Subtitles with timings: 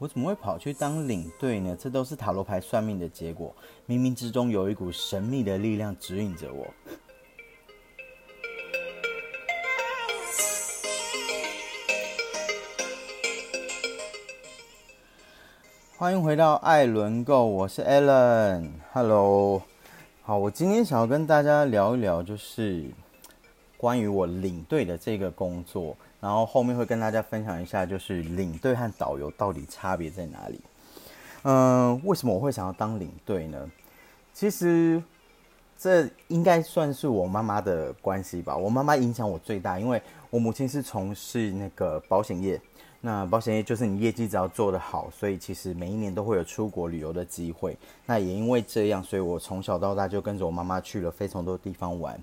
[0.00, 1.76] 我怎么会跑去当领队呢？
[1.78, 3.54] 这都是塔罗牌算命的结果。
[3.86, 6.66] 冥冥之中有一股神秘的力量指引着我。
[15.98, 18.70] 欢迎回到艾伦购，我是 Allen。
[18.94, 19.62] Hello，
[20.22, 22.86] 好，我今天想要跟大家聊一聊，就是
[23.76, 25.94] 关于我领队的这个工作。
[26.20, 30.60] 然后后面会跟大家分享一下，就是领队和导游到底差别在哪里？
[31.44, 33.70] 嗯，为什么我会想要当领队呢？
[34.34, 35.02] 其实
[35.78, 38.54] 这应该算是我妈妈的关系吧。
[38.54, 42.60] 我妈妈影响我最大，因为我母亲是从事那个保险业，
[43.00, 47.74] 那保险业就是你业绩只要做得好，所以其实每一年都会有出国旅游的机会。
[48.04, 52.22] 那也因为这样，所以我从小到大就跟着我妈妈去了非常多地方玩。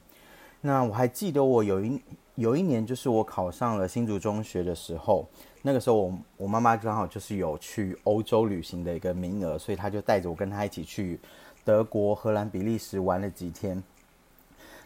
[0.62, 2.00] 那我还记得我有一。
[2.38, 5.28] 有一年，就是我考上了新竹中学的时候，
[5.64, 11.20] 那个时候我我妈妈刚好就是有去欧洲旅行的一个名额，所以她就带着我跟她一起去
[11.66, 13.84] 德国、荷兰、比利时玩了几天。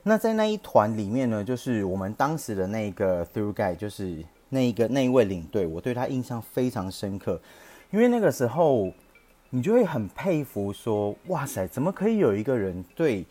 [0.02, 7.38] 那在那一团里面呢，就是我们当时的那个 through guy，就是那一个那一位领队，我对他印象非常深刻，
[7.92, 8.90] 因为那个时候
[9.50, 13.26] 你就会很佩服，说哇塞，怎么可以有一个人对。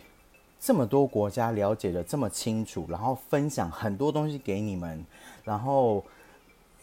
[0.60, 5.02] 这么多国家了解的这么清楚，然后分享很多东西给你们，
[5.42, 6.04] 然后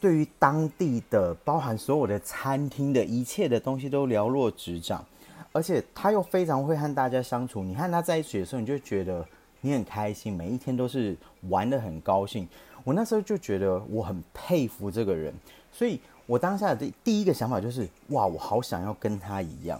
[0.02, 5.06] 对于当地的包含所有的餐厅的一切的东西都了若指掌，
[5.52, 7.64] 而且他又非常会和大家相处。
[7.64, 9.24] 你和他在一起的时候，你就觉得
[9.62, 11.16] 你很开心，每一天都是
[11.50, 12.48] 玩的很高兴。
[12.84, 15.32] 我那时候就觉得我很佩服这个人，
[15.72, 19.80] 所以我当下的第一个想法就是哇，我好想要跟他一样。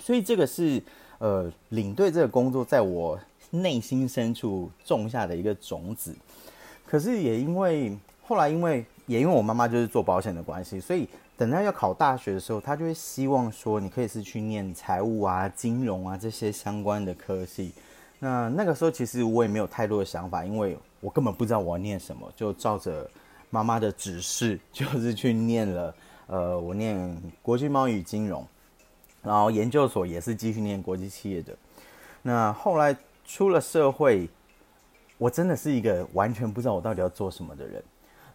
[0.00, 0.80] 所以这个是。
[1.20, 3.18] 呃，领队这个工作在我
[3.50, 6.16] 内心深处种下的一个种子，
[6.86, 7.94] 可是也因为
[8.26, 17.72] 后来，因为也因为我妈妈就是做保险的关系，所以等到要考大学的时候，她就会希望说，你可以是去念财务啊、金融啊这些相关的科系。
[18.18, 23.06] 那那个时候其实我也没有太多的想法，因为我根本不知道我要念什么，就照着
[23.50, 25.94] 妈妈的指示，就是去念了。
[26.28, 28.46] 呃，我念国际贸易金融。
[29.22, 31.54] 然后研究所也是继续念国际企业的。
[32.22, 34.28] 那后来出了社会，
[35.18, 37.82] 我真的是一个完全不知道我到底要做什么的人。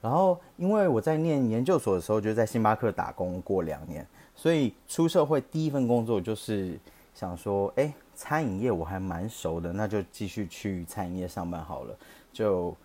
[0.01, 6.79] 然后因为我在念研究所的时候就在星巴克打工过两年，所以出社会第一份工作就是
[7.13, 11.97] 想说，哎，餐饮业我还蛮熟的，那就继续去餐饮业上班好了。
[12.31, 12.75] 就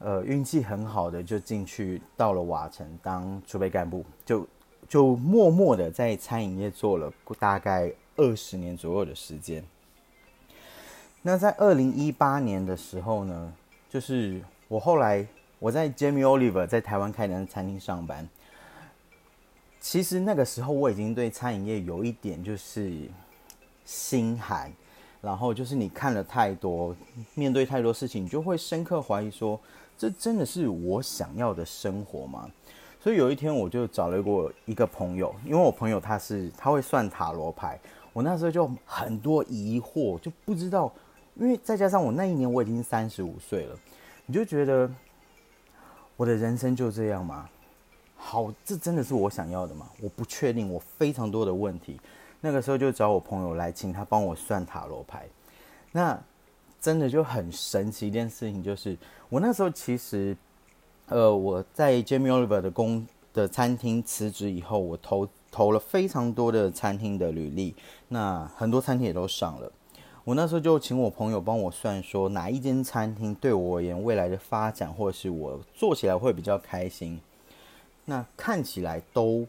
[0.00, 4.46] 呃运气很好的就进去到了瓦城当储备干部，就。
[4.88, 9.64] 就默默的在餐饮业做了大概二十年左右的时间。
[11.22, 13.52] 那在二零一八年的时候呢，
[13.88, 15.26] 就是我后来
[15.58, 18.28] 我在 Jamie Oliver 在台湾开的餐厅上班。
[19.80, 23.08] 其实那个时候我已经对餐饮业有一点就是
[23.84, 24.72] 心寒，
[25.20, 26.96] 然后就是你看了太多，
[27.34, 29.60] 面对太多事情，你就会深刻怀疑说，
[29.98, 32.50] 这真的是我想要的生活吗？
[33.04, 37.78] 所以有一天，我就找了过一个朋友，因为我朋友他是他会算塔罗牌，
[38.14, 40.90] 我那时候就很多疑惑，就不知道，
[41.34, 43.76] 因为再加上我那一年我已经三十五岁了，
[44.24, 44.90] 你就觉得
[46.16, 47.46] 我的人生就这样吗？
[48.16, 49.86] 好，这真的是我想要的吗？
[50.00, 52.00] 我不确定，我非常多的问题。
[52.40, 55.26] 那个时候就找我朋友来，请他帮我算塔罗牌。
[55.92, 56.18] 那
[56.80, 58.96] 真的就很神奇一件事情，就是
[59.28, 60.34] 我那时候其实。
[61.08, 67.74] 呃，我在 Jamie Oliver 的工的餐厅辞职以后，我投投了非常多的餐厅的履历，
[68.08, 69.70] 那很多餐厅也都上了。
[70.24, 77.20] 我那时候就请我朋友帮我算，说哪一间餐厅对我而言未来的发展，或是我做起来会比较开心。
[78.06, 79.46] 那看起来都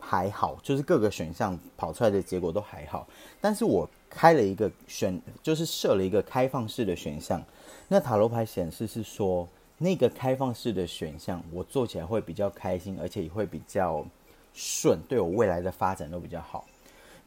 [0.00, 3.06] 还好，就是各个选项跑出来的结果都还好。
[3.42, 7.42] 但是我开了一个选，就是设了一个开放式的选项。
[7.88, 9.46] 那塔罗牌显示是说。
[9.76, 14.06] 那个开放式的选项，我做起来会比较开心，而且也会比较
[14.54, 16.64] 顺，对我未来的发展都比较好。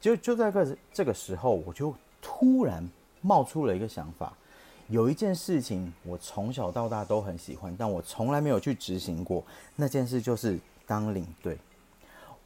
[0.00, 2.88] 就就在个这个时候，我就突然
[3.20, 4.32] 冒出了一个想法，
[4.88, 9.44] 有一件事情我从小到大都很喜欢，但我从来没有去执行过。
[9.76, 11.58] 那件事就是当领队。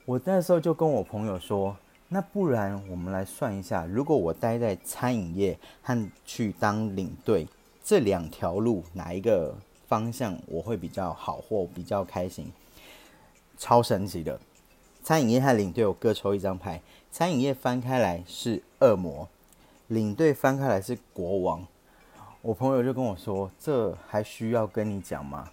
[0.04, 1.76] 我那时候就跟我朋友说，
[2.08, 7.46] 那不然我们来算一下，如果我待在餐饮业和去当领队
[7.84, 9.54] 这两条路，哪一个？
[9.92, 12.50] 方向我会比较好或比较开心，
[13.58, 14.40] 超神奇的！
[15.04, 16.80] 餐饮业和领队我各抽一张牌，
[17.10, 19.28] 餐饮业翻开来是恶魔，
[19.88, 21.66] 领队翻开来是国王。
[22.40, 25.50] 我朋友就跟我说：“这还需要跟你讲吗？”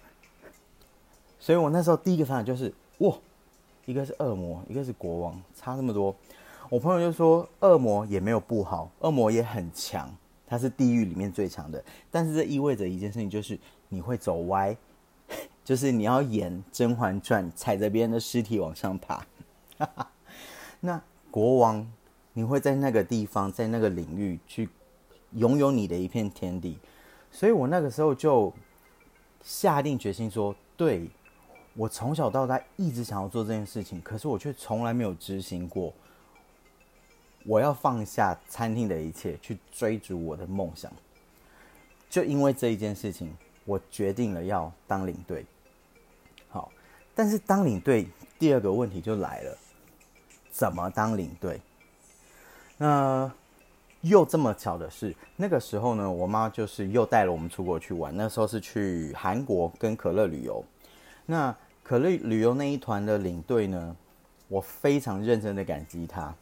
[1.38, 3.14] 所以我那时候第一个反应就是：哇，
[3.84, 6.16] 一个是恶魔，一个是国王，差这么多。
[6.70, 10.10] 我朋友就说，恶魔也没有不好，恶魔也很强，
[10.46, 11.84] 他是地狱里面最强的。
[12.10, 13.58] 但是这意味着一件事情，就是
[13.90, 14.74] 你会走歪，
[15.62, 19.26] 就是你要演《甄嬛传》，踩着别人的尸体往上爬。
[20.80, 21.86] 那国王，
[22.32, 24.68] 你会在那个地方，在那个领域去
[25.32, 26.78] 拥有你的一片天地。
[27.30, 28.52] 所以我那个时候就
[29.42, 31.10] 下定决心说，对
[31.74, 35.92] 我从小到大一直想要做这件事情，可是我却从来没有执行过。
[37.46, 40.92] 我要放下餐厅的一切，去追逐我的梦想。
[42.10, 43.34] 就因为这一件事情，
[43.70, 45.46] 我决定了要当领队。
[46.48, 46.72] 好，
[47.14, 49.56] 但是当领队，第二个问题就来了：
[50.50, 51.60] 怎么当领队？
[52.76, 53.30] 那
[54.00, 58.16] 又这么巧的是，那个时候呢，我妈就是又带了我们出国去玩。
[58.16, 60.64] 那时候是去韩国跟可乐旅游。
[61.26, 63.96] 那可乐旅游那一团的领队呢，
[64.48, 66.34] 我非常认真的感激他。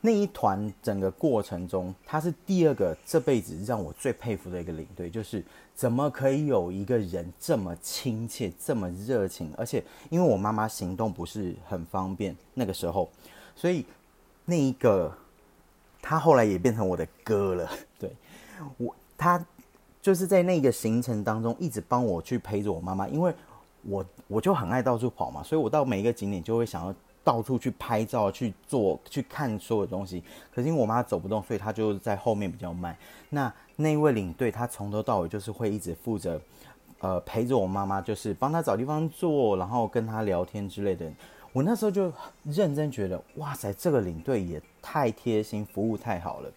[0.00, 13.10] 那一团整个过程中，他是第二个这辈子让我最佩服的一个领队，就是怎么可以有一个人这么亲切、这么热情，而且因为我妈妈行动不是很方便，那个时候，
[13.56, 13.84] 所以
[14.44, 15.12] 那一个
[16.00, 17.68] 他后来也变成我的 哥了。
[17.98, 18.12] 对
[18.76, 19.44] 我，他
[20.00, 23.34] 就是在那个行程当中一直帮我去陪着我妈妈，因为
[23.82, 26.94] 我我就很爱到处跑嘛，所以我到每一个景点就会想要。
[27.28, 32.96] 到处去拍照、去做、去看所有东西，可是因为我妈走不动，所以她就在后面比较慢。
[33.28, 36.40] 那那位领队他从头到尾就是会一直负责，
[37.00, 41.06] 呃，陪着我妈妈，就是帮她找地方坐，然后跟她聊天之类的。
[41.52, 42.10] 我那时候就
[42.44, 46.50] 认真觉得，哇塞，这个领队也太贴心，服务太好了。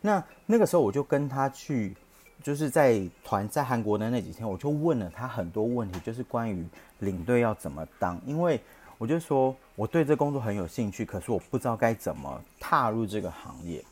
[0.00, 1.96] 那那个时候我就跟他去，
[2.40, 6.64] 就是在团在韩国的那几天，我就问了他很多问题，就是关于
[7.00, 8.60] 领队要怎么当，因为。
[9.00, 13.82] 我就说我对这工作很有兴趣，可是我不知道该怎么踏入这个行业。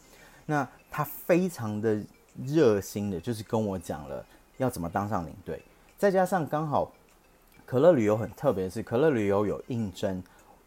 [0.45, 1.99] 那他非常的
[2.45, 4.23] 热心的，就是跟我讲了
[4.59, 5.63] 要怎么当上领队。
[5.97, 6.93] 再加上刚好
[7.65, 10.23] 可乐旅游很特别，是可乐旅游有应征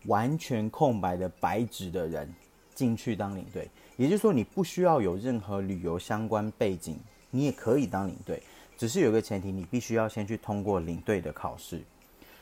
[0.06, 2.28] 完全空白的白纸的人
[2.74, 7.00] 进去当领队，也就是说你不需要有任何旅游相关背景，
[7.30, 8.42] 你也可以当领队。
[8.76, 11.84] 只是有个前提，你必须要先去通过领队的考试。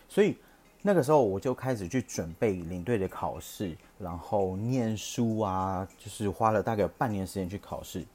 [0.07, 0.37] 所以。
[0.81, 8.05] 那个时候我就开始去准备领队的考试，然后念书啊，就是花了大概有半年时间去考试。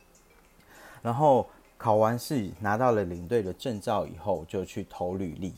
[1.02, 1.46] 然后
[1.76, 5.52] 考完试拿到了领队的证照以后，就去投履历。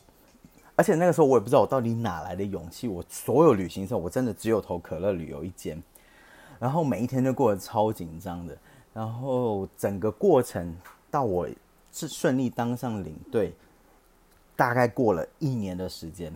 [0.75, 5.81] 而且那个时候我也不知道我到底哪来的勇气，我所有旅行社我真的只有投可乐旅游一间。
[6.59, 8.57] 然后每一天都过得超紧张的。
[8.93, 10.75] 然后整个过程
[11.09, 11.47] 到我
[11.91, 13.53] 是顺利当上领队，
[14.55, 16.33] 大概过了一年的时间。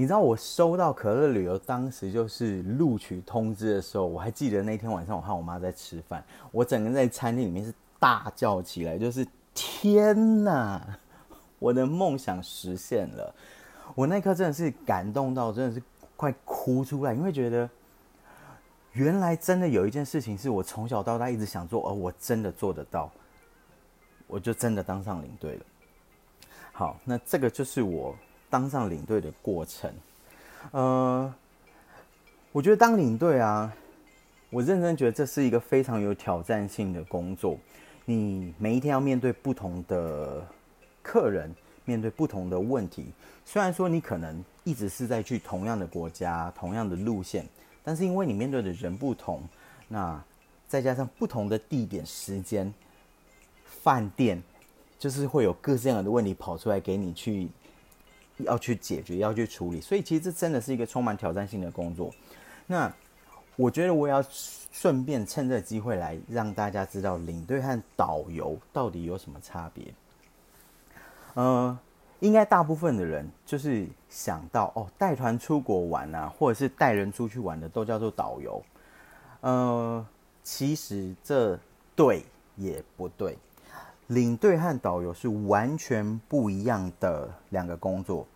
[0.00, 10.82] 你知道我收到可乐旅游当时就是录取通知的时候，我还记得那天晚上我和我妈在吃饭，我整个在餐厅里面是大叫起来，就是天哪，
[11.58, 13.34] 我的梦想实现了！
[13.94, 15.82] 我那刻真的是感动到真的是
[16.16, 17.68] 快哭出来，因为觉得
[18.92, 23.12] 原来真的有一件事情是我从小到大一直想做，而我真的做得到，
[24.26, 25.64] 我就真的当上领队了。
[26.72, 28.16] 好，那这个就是我。
[28.50, 29.88] 当上领队的过程，
[30.72, 31.32] 呃，
[32.50, 33.72] 我觉得当领队啊，
[34.50, 37.56] 我认真觉得这是一个非常有挑战性的工作。
[38.04, 40.44] 你每一天要面对不同的
[41.00, 41.54] 客人，
[41.84, 43.06] 面对不同的问题。
[43.44, 47.46] 虽然说你可能一直是在去同样的国家、同样的路线，
[47.84, 49.42] 但是因为你面对的人不同，
[49.86, 50.20] 那
[50.66, 52.72] 再加上不同的地点、时间、
[53.64, 54.42] 饭店，
[54.98, 57.48] 就是会有各式各样的问题跑出来给你去。
[58.44, 62.10] 要去解决，要去处理，所以其实这真的是一个充满挑战性的工作。
[62.66, 62.92] 那
[63.56, 64.24] 我觉得我要
[64.72, 69.84] 顺便趁这机会来让大家知道领队和导游到底有什么差别。
[71.34, 71.78] 呃，
[72.20, 78.62] 应该大部分的人就是想到哦，带团出国玩啊，或者是带人出去玩的都叫做导游。
[79.40, 80.06] 呃，
[80.42, 81.58] 其实这
[81.94, 82.24] 对
[82.56, 83.36] 也不对。
[84.10, 88.26] 领队和导游是完全不一样的两个工作。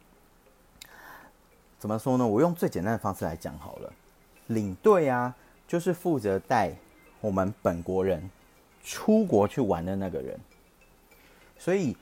[1.80, 2.24] 怎么说呢？
[2.24, 3.92] 我用最简单的方式来讲好了。
[4.46, 5.34] 领队啊，
[5.66, 6.72] 就是负责带
[7.20, 8.30] 我们本国人
[8.84, 10.38] 出国去玩的那个人。
[11.58, 11.96] 所以，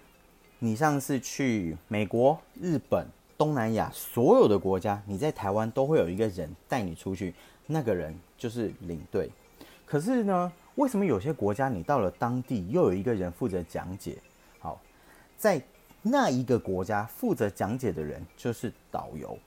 [0.59, 3.07] 你上次去美国、日本、
[3.39, 7.35] 东南亚所有的国家，你在台湾都会有一个人带你出去，
[7.67, 9.31] 那个人就是领队。
[9.87, 10.53] 可是呢？
[10.77, 14.17] 为什么有些国家你到了当地又有一个人负责讲解？
[14.59, 14.81] 好，
[15.37, 15.61] 在
[16.01, 19.39] 那一个国家负责讲解的人就是导游。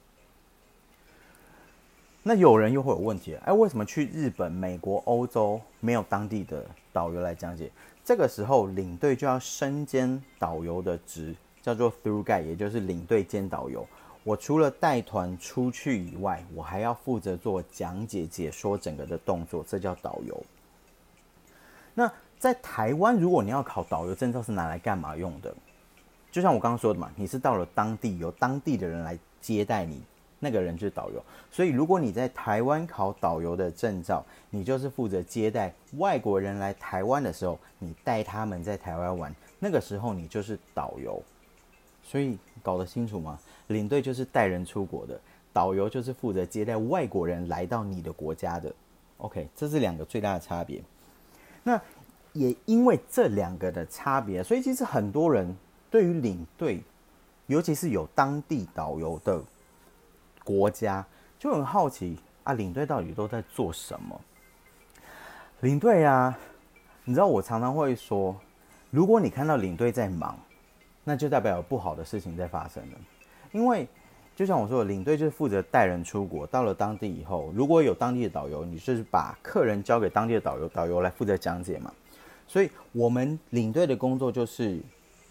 [2.22, 7.72] 那有人又会有问题，哎，为什么去日本、美国、欧洲没有当地的导游来讲解？
[8.03, 13.88] 这个时候领队就要身兼导游的职，叫做 through guide，也就是领队兼导游。
[14.24, 20.44] 我除了带团出去以外，我还要负责做讲解、解说整个的动作，这叫导游。
[21.96, 25.52] 那在台湾，如果你要考导游证照，是拿来干嘛用的？
[26.32, 30.04] 就像我刚刚说的嘛，你是到了当地，由当地的人来接待你。
[30.38, 41.24] 那个人就是导游，所以如果你在台湾考导游的证照，你就是负责接待外国人来台湾的时候，你带他们在台湾玩，那个时候你就是导游。
[42.04, 43.40] 所以搞得清楚吗？
[43.68, 45.20] 领队就是带人出国的，
[45.54, 48.72] 导游就是负责接待外国人来到你的国家的。
[49.18, 50.80] OK，这是两个最大的差别。
[51.67, 51.81] 那
[52.31, 55.57] 也因为这两个的差别，所以其实很多人
[55.89, 56.84] 对于领队，
[57.48, 59.43] 尤其是有当地导游的。
[60.43, 61.03] 国家
[61.39, 64.22] 就很好奇啊，领队到底都在做什么？
[65.62, 66.38] 领队啊，
[67.03, 68.39] 你知道我常常会说，
[68.91, 70.38] 如果你看到领队在忙，
[71.03, 72.98] 那就代表有不好的事情在发生了。
[73.51, 73.88] 因为
[74.36, 81.94] 就像我说的，领队就是负责带人出国，到了当地以后，如果有当地的导游，你就是把客人交给当地的导游，导游来负责讲解嘛。
[82.48, 84.80] 所以我们领队的工作就是。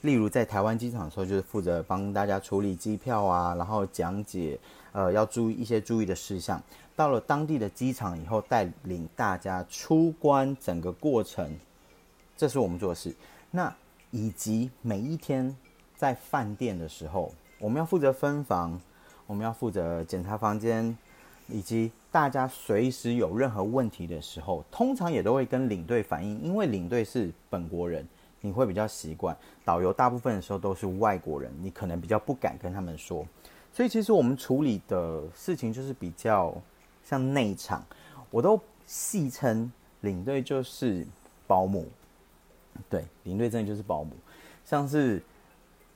[0.02, 4.58] 例如在台湾机场的时候，就是负责帮大家处理机票啊，然后讲解，
[4.92, 6.62] 呃，要注意一些注意的事项。
[6.94, 11.50] 到了当地的机场以后，带领大家出关整个过程，
[12.36, 13.16] 这是我们做的事。
[13.50, 13.74] 那
[14.10, 15.56] 以及每一天
[15.96, 18.78] 在饭店的时候，我们要负责分房，
[19.26, 20.96] 我们要负责检查房间，
[21.48, 28.06] 以及大家随时有任何问题的时候，通常也都会跟领队反映，因为领队是本国人。
[28.40, 33.26] 你会比较习惯，导游大部分的时候都是外国人，你可能比较不敢跟他们说，
[33.72, 36.54] 所以其实我们处理的事情就是比较
[37.02, 37.82] 像内场，
[38.30, 41.06] 我都戏称领队就是
[41.46, 41.88] 保姆，
[42.90, 44.10] 对，领队真的就是保姆，
[44.62, 45.22] 像是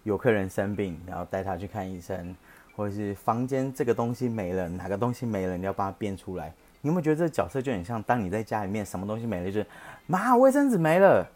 [0.05, 2.35] 有客人生病，然后带他去看医生，
[2.79, 9.67] 或者是房间这个东西没了，哪个东西没了，你要帮他变出来，你有没有觉得这个角色就很像，当你在家里面什么东西没了，就是
[10.07, 11.29] 妈，卫生纸没了。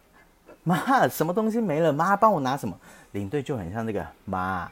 [0.62, 1.92] 妈，什么东西没了？
[1.92, 2.78] 妈，帮我拿什么？
[3.10, 4.70] 领队就很像这个妈，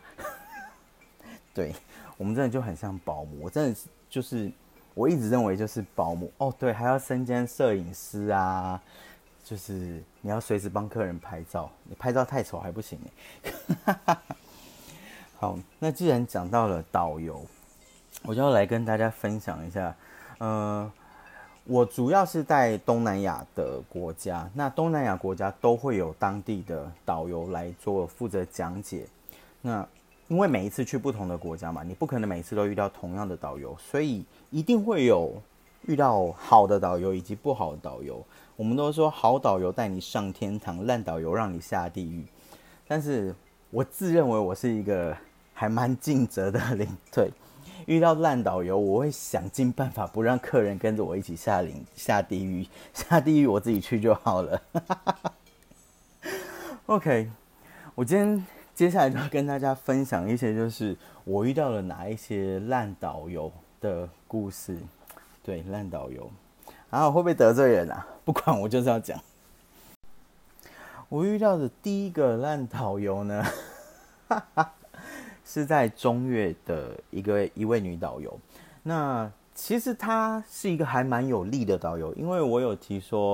[1.52, 1.74] 对
[2.16, 3.40] 我们真的就很像保姆。
[3.40, 4.48] 我真的是就是，
[4.94, 6.54] 我一直认为就是保姆哦。
[6.56, 8.80] 对，还要身兼摄影师啊，
[9.42, 12.96] 就是你要随时帮客人拍照，你拍照太丑还不行
[13.86, 14.16] 哎。
[15.40, 17.40] 好，那既然讲到了导游，
[18.24, 19.96] 我就要来跟大家分享一下，
[20.38, 20.92] 嗯。
[21.64, 29.06] 我主要是在东南亚的国家，那东南亚国家都会有当地的导游来做负责讲解。
[29.60, 29.86] 那
[30.28, 35.32] 因为每一次去不同的国家嘛，你不可能每次都遇到同样的导游，所以一定会有
[35.86, 38.24] 遇到好的导游以及不好的导游。
[38.56, 42.24] 我们都说好导游带你上天堂，烂导游让你下地狱。
[42.88, 43.32] 但是
[43.70, 45.16] 我自认为我是一个
[45.60, 47.30] 还蛮尽责的领队。
[47.84, 54.62] 遇到烂导游，我会想尽办法不让客人跟着我一起下领下地狱，下地狱我自己去就好了。
[56.86, 57.30] OK，
[57.94, 63.52] 我今天接下来就要跟大家分享一些，就是我遇到了哪一些烂导游
[63.82, 64.78] 的故事。
[65.42, 66.30] 对，烂导游，
[66.88, 68.06] 然后会不会得罪人啊？
[68.24, 69.20] 不管，我就是要讲。
[71.10, 73.44] 我遇到的第一个烂导游呢？
[75.52, 78.38] 是在中越的一个一位女导游，
[78.84, 83.32] 那其实她是一个还蛮有力的导游，因为我有提说，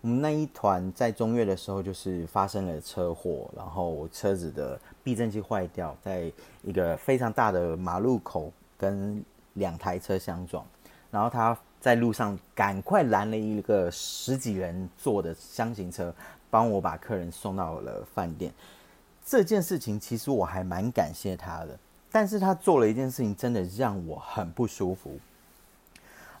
[0.00, 6.30] 我们那一团在中越的时候，就是发生了车祸，然后车子的避震器坏掉，在
[6.62, 9.20] 一个非常大的马路口跟
[9.54, 10.64] 两台车相撞，
[11.10, 16.14] 然后她在路上赶快拦了一个十几人坐的厢型车，
[16.48, 18.52] 帮我把客人送到了饭店。
[19.28, 21.76] 这件事情其实我还蛮感谢他的，
[22.12, 25.18] 但是他做了一件事情，真的让我很不舒服。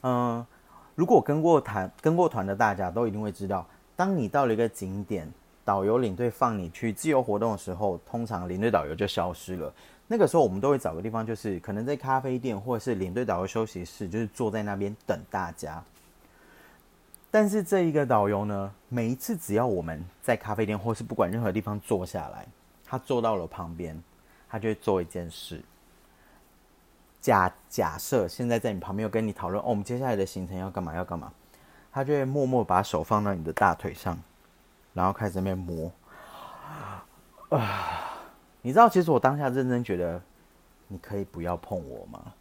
[0.02, 0.46] 嗯，
[0.94, 3.66] 如果跟过团跟过团的大家都一定会知道，
[3.96, 5.28] 当你到了一个景点，
[5.64, 9.74] 导游领队放你去自由活动的时候，通常领队导游就消失了。
[10.06, 15.82] 那个时候我们都会找个地方，就是可能在咖啡店或者是领队导游休息室，就是坐在那边等大家。
[17.32, 22.46] 但是这一个导游呢，每一次只要我们在咖啡店或是不管任何地方坐下来。
[22.86, 24.00] 他坐到了旁边，
[24.48, 25.60] 他就会做一件事。
[27.20, 30.94] 假假设现在在你旁边，有跟你讨论哦，我们接下来的行程要干嘛？
[30.94, 31.32] 要干嘛？
[31.92, 34.16] 他就会默默把手放到你的大腿上，
[34.92, 35.90] 然后开始那边摸。
[37.48, 37.58] 啊，
[38.62, 40.20] 你知道，其实我当下认真觉得，
[40.88, 42.32] 你可以不要碰我吗？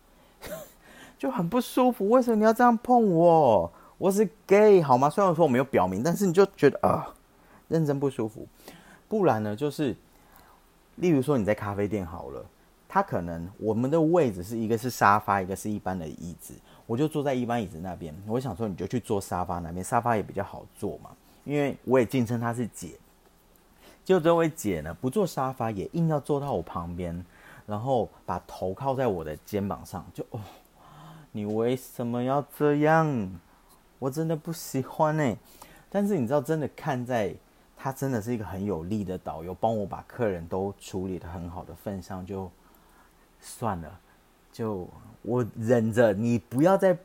[1.18, 2.10] 就很不舒服。
[2.10, 3.72] 为什么你要这样碰我？
[3.98, 5.10] 我是 gay 好吗？
[5.10, 7.08] 虽然说我没有表明，但是你就觉得啊，
[7.70, 8.46] 认真不舒服。
[9.08, 9.96] 不然呢，就是
[10.96, 12.46] 例如说你在咖啡店好了，
[12.88, 16.54] 他可能我们的位置是一个是沙发，一个是一般的椅子，
[16.86, 18.16] 我就坐在一般椅子那边。
[18.28, 21.10] 我想说你就去坐沙发那边，沙发也比较好坐嘛。
[21.44, 22.92] 因为我也敬称她是姐，
[24.04, 27.24] 就这位姐呢，不坐沙发也硬要坐到我旁边，
[27.68, 30.40] 然后把头靠在我的肩膀上，就哦，
[31.32, 33.40] 你为什么要这样？
[34.00, 35.38] 我真的不喜欢呢。
[35.90, 37.34] 但是你知道，真的看在
[37.86, 42.50] 他真的是一个很有力的导游，帮我把客人都处理的很好的份上，就
[43.40, 44.00] 算了，
[44.52, 44.90] 就
[45.22, 46.98] 我忍着，你不要再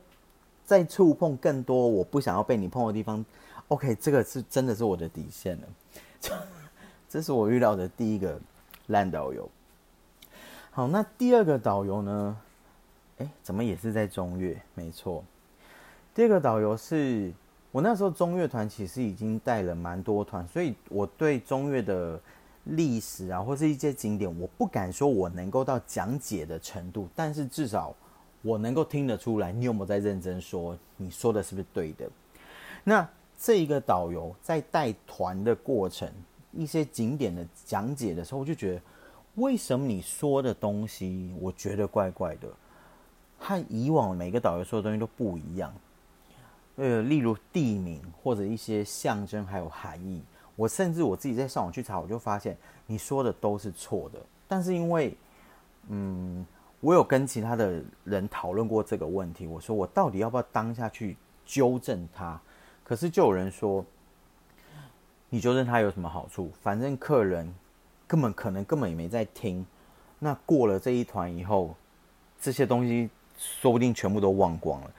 [0.65, 3.23] 再触碰更多我不想要被你碰的地方。
[3.67, 5.67] OK，这个是真的是我的底线了。
[7.07, 8.41] 这是我遇到的第一个
[8.87, 9.47] 烂导游。
[10.71, 12.37] 好，那第二个导游呢？
[13.19, 14.59] 哎，怎么也是在中越？
[14.73, 15.23] 没错，
[16.15, 17.31] 第二个导游是
[17.71, 22.19] 我那时候中乐团其实已经带了蛮多团，所以我对中乐的
[22.65, 27.95] 历史啊，或是一些景点，我不敢说我能够到讲解的程度，但是至少
[28.41, 30.77] 我能够听得出来，你有没有在认真说？
[30.97, 32.09] 你说的是不是对的？
[32.83, 33.07] 那。
[33.43, 36.07] 这一个导游在带团的过程，
[36.51, 38.81] 一些景点的讲解的时候，我就觉得，
[39.33, 42.47] 为什么你说的东西，我觉得怪怪的，
[43.39, 45.73] 和以往每个导游说的东西都不一样。
[46.81, 50.19] 呃，例如地名或者一些象征还有含义，
[50.55, 52.57] 我甚至我自己在上网去查，我就发现
[52.87, 54.19] 你说的都是错的。
[54.47, 55.15] 但是因为，
[55.89, 56.43] 嗯，
[56.79, 62.41] 我有跟其他的人讨论过这个问题，我说我到底要不要当下去纠正他？
[62.83, 63.85] 可是就有人说，
[65.29, 66.51] 你纠正他有什么好处？
[66.63, 67.53] 反正客人
[68.07, 69.63] 根本可能根本也没在听。
[70.17, 71.75] 那过了这一团以后，
[72.41, 74.91] 这些东西说不定全部都忘光了。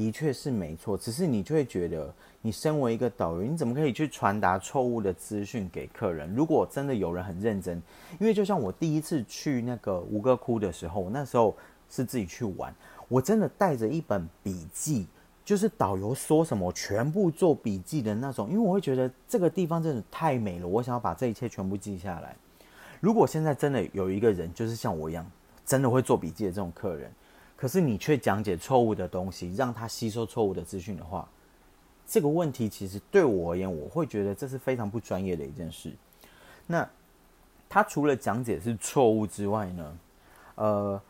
[0.00, 2.10] 的确是没错，只是你就会觉得，
[2.40, 6.34] 你身为一个导游，你怎么可以去传达错误的资讯给客人？
[6.34, 7.82] 如果真的有人很认真，
[8.18, 11.54] 因为就像我第一次去那个吴哥窟的时候，那时候
[11.90, 12.74] 是自己去玩，
[13.08, 15.06] 我真的带着一本笔记。
[15.42, 22.36] 就是导游说什么，全部做笔记的那种，因为我会觉得这个地方真的太美了，我想要把这一切全部记下来。
[23.00, 25.28] 如果现在真的有一个人，就是像我一样，
[25.66, 27.10] 真的会做笔记的这种客人，
[27.60, 31.28] 可是你却讲解错误的东西，让他吸收错误的资讯的话，
[32.06, 35.92] 这个问题其实对我而言，我会觉得这是非常不专业的一件事。
[36.66, 36.88] 那
[37.68, 39.98] 他除了讲解是错误之外呢，
[40.54, 41.02] 呃，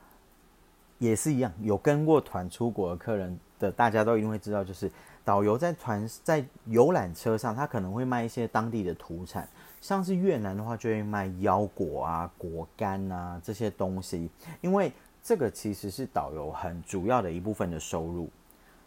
[0.98, 3.38] 也是一样，有跟过团出国的客人。
[3.60, 4.90] 的大家都一定会知道，就是
[5.22, 9.46] 导游在团在游览车上，他可能会卖一些当地的土产，
[9.82, 14.30] 像是越南的话，就会卖腰果啊、果干啊这些东西，
[14.62, 14.90] 因为
[15.22, 18.28] 这个其实是导游很主要的一部分的收入。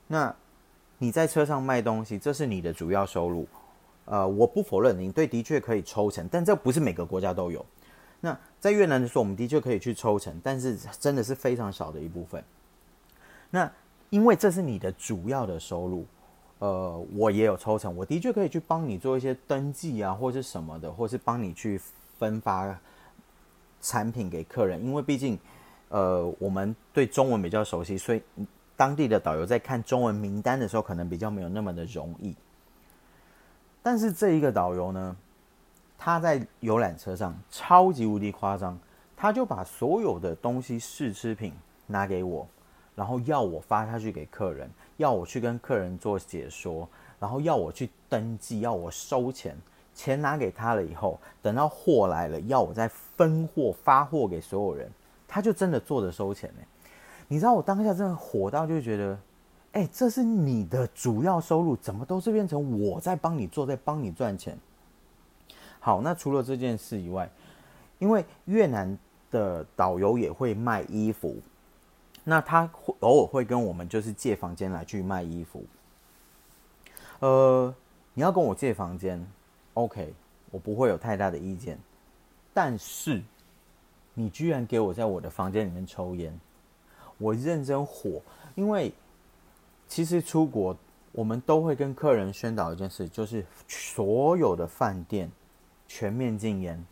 [0.08, 0.34] 那
[0.98, 3.48] 你在车上卖东西，这是你的主要收入。
[4.06, 7.65] 呃，我不否认，你对的确可以抽成，但这不是每个国家都有。
[8.19, 12.43] 那在越南的时候，我们的确可以去抽成，但是真的是非常少的一部分。
[13.50, 13.72] 那
[14.10, 16.06] 因为这是你的主要的收入，
[16.60, 21.80] 呃，我也有抽成，我的确可以去帮你做一些登记啊，或是什么的，或是帮你去
[22.17, 22.78] 分发
[23.82, 24.84] 产品给客人。
[24.86, 25.39] 因为毕竟，
[25.93, 28.23] 呃，我们对中文比较熟悉，所以
[28.75, 32.36] 当地的导游在看中文名单的时候，可能比较没有那么的容易。
[33.84, 35.15] 但是这一个导游呢，
[35.95, 38.75] 他在游览车上超级无敌夸张，
[39.15, 41.53] 他就把所有的东西试吃品
[41.86, 42.47] 拿给我。
[42.95, 49.56] 然后要我发下去给客人，要我去跟客人做解说，然后要我去登记，要我收钱，
[49.93, 54.91] 钱拿给他了以后，等到货来了，要我再分货发货给所有人，
[55.34, 56.62] 他就真的坐着收钱呢。
[57.28, 59.17] 你知道我当下真的火到就觉得，
[59.72, 64.56] 哎，这是你的主要收入，怎么都是变成我在帮你做，在帮你赚钱？
[65.80, 67.28] 好，那除了这件事以外，
[67.98, 68.96] 因为越南
[69.32, 71.36] 的导游也会卖衣服。
[72.24, 75.65] 那他会偶尔会跟我们就是借房间来去卖衣服，
[77.22, 77.74] 呃，
[78.13, 79.26] 你要跟我借房间
[79.74, 80.13] ，OK，
[80.52, 81.80] 我不会有太大的意见。
[82.54, 83.24] 但是
[84.13, 86.39] 你居然给我在我的房间里面抽烟，
[87.17, 88.21] 我认真火，
[88.56, 88.93] 因为
[89.88, 90.76] 其实出国
[91.12, 95.30] 我们都会跟客人宣导一件事，就是所有的饭店
[95.88, 96.84] 全面禁烟。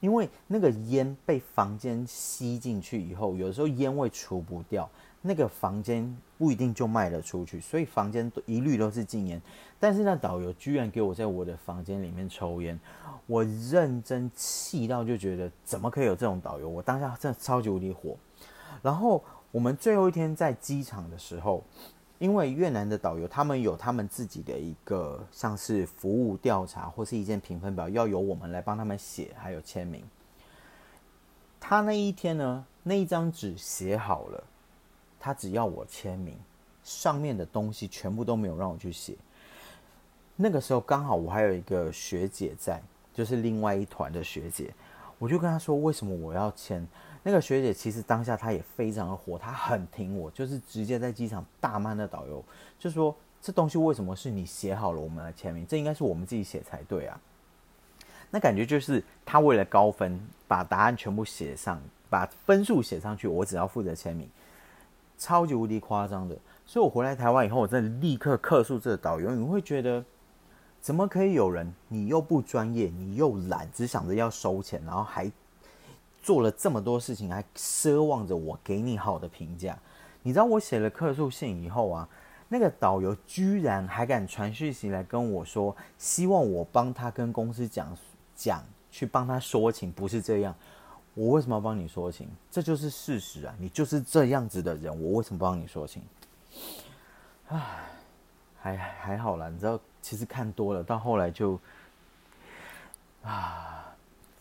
[0.00, 4.88] 因为那个烟被房间吸进去以后，有时候烟味除不掉，
[5.22, 9.40] 那个房间不一定就卖得出去，所以房间一律都是禁烟。
[9.78, 12.78] 但是那导游居然给我在我的房间里面抽烟，
[13.26, 16.68] 我认真气到就觉得怎么可以有这种导游？
[16.68, 18.16] 我当下真的超级无敌火。
[18.82, 21.62] 然后我们最后一天在机场的时候，
[22.18, 30.02] 因为越南的导游他们有他们自己的一个像是服务调查或是一件评分表，要由我们来帮他们写还有签名。
[31.60, 34.44] 他那一天呢，那一张纸写好了，
[35.26, 36.38] 他只要我签名，
[36.84, 39.16] 上面的东西全部都没有让我去写。
[40.36, 42.80] 那个时候刚好我还有一个学姐在，
[43.12, 44.72] 就是另外一团的学姐，
[45.18, 46.86] 我就跟她说为什么我要签。
[47.24, 52.40] 那个学姐其实当下她也非常的火，她很挺我，就是直接在机场大骂那导游，
[52.78, 53.12] 就说
[53.42, 57.20] 这东西为什么是你写好了我们来签名，这应该是我们自己写才对啊。
[58.30, 64.30] 那感觉就是他为了高分，把答案全部写上，把分数写上去，我只要负责签名，
[65.18, 66.36] 超级无敌夸张的。
[66.64, 70.04] 所以我回来台湾以后，我真的立刻客诉这个导游，你会觉得
[70.80, 75.30] 怎么可以有人你又不专业，你又懒，只想着要收钱，然后还。
[76.22, 79.78] 做了这么多事情，还奢望着我给你好的评价。
[80.24, 82.08] 你知道我写了客诉信以后啊，
[82.48, 87.96] 那个导游居然还敢传讯息来跟我说，希望我帮他跟公司讲
[88.34, 89.92] 讲，去帮他说情。
[89.92, 90.52] 不是这样，
[91.16, 92.28] 我为什么要帮你说情？
[92.50, 93.54] 这就是事实啊！
[93.58, 96.02] 你就是这样子的人，我为什么帮你说情？
[97.48, 97.58] 唉，
[98.60, 101.58] 还还好啦，你知道，其实看多了，到后来就
[103.22, 103.82] 啊。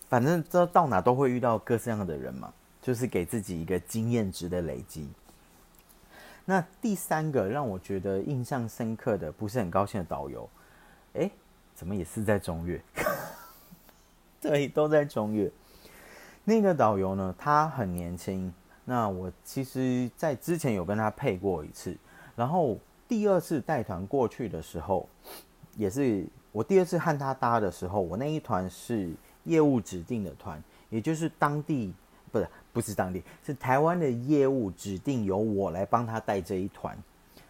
[0.08, 5.10] 反正这到哪都会遇到各式各样的人嘛，就是给自己一个经验值的累积。
[6.46, 10.48] 那第三个让我觉得印象深刻的，不是很高兴的导游，
[11.14, 11.32] 哎，
[11.74, 12.80] 怎么也是在中越？
[14.40, 15.50] 对，都在中越。
[16.46, 18.54] 那个导游呢，他很年轻。
[18.86, 21.94] 那我其实在之前有跟他配过一次，
[22.38, 25.10] 然后第二次带团过去的时候，
[25.76, 29.12] 也是我第二次和他搭的时候，我那一团是。
[29.46, 31.94] 业务指定的团，也就是当地
[32.32, 36.98] 不是不是当地，是台湾的业务指定由我来帮他带这一团。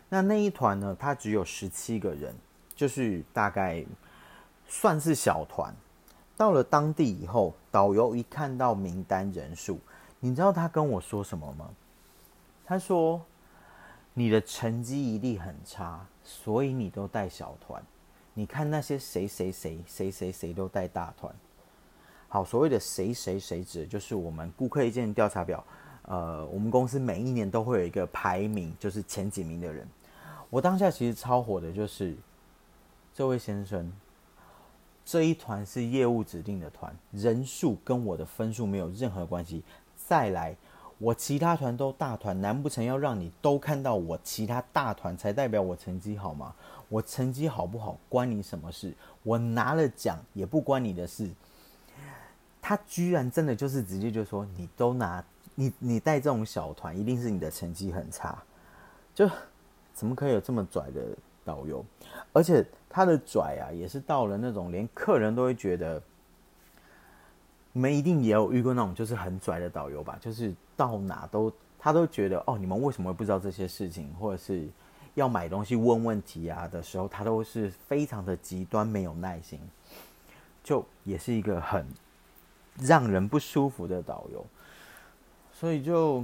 [0.09, 2.35] 那那一团呢，他只有十七个人，
[2.75, 3.81] 就是大概
[4.67, 5.73] 算是小团。
[6.37, 9.79] 到了当地以后，导游一看到名单人数，
[10.19, 11.69] 你知道他跟我说什么吗？
[12.65, 13.21] 他说
[14.13, 17.81] ：“你的成绩一定很差，所以你都带小团。
[18.33, 21.33] 你看那些谁谁谁谁谁谁都带大团。”
[22.27, 25.63] 好，所谓的谁谁谁指的就是我们顾客意见调查表，
[26.01, 29.87] 呃，我们公司每一年都会有一个排名，就是前几名的人。
[30.49, 32.15] 我当下其实超火的，就是
[33.13, 33.89] 这位先生，
[35.05, 39.63] 这一团是业务指定的团，人数跟我的分数没有任何关系。
[39.95, 40.55] 再来，
[40.97, 46.55] 我其他团都大团，难不成要让你都看到我其他大团才代表我成绩好吗？
[46.89, 48.93] 我成绩好不好关你什么事？
[49.23, 51.29] 我拿了奖也不关你的事。
[52.61, 58.41] 他居然真的就是直接就说，你都拿你你带这种小团，一定是你的成绩很差，
[59.13, 59.29] 就
[59.93, 61.01] 怎么可以有这么拽的
[61.45, 61.85] 导游？
[62.33, 66.01] 而且他的拽啊，也是到了那种连客人都会觉得，
[67.71, 70.17] 你们一定也有遇过那种就是很拽的导游吧？
[70.19, 74.67] 就是到哪都他都觉得哦，你们为什么会不知道这些事情，或者是
[75.13, 79.59] 要买东西问问题啊的时候，他都是非常的极端没有耐心，
[80.63, 81.85] 就也是一个很。
[82.81, 84.45] 让人不舒服的导游，
[85.53, 86.19] 所以就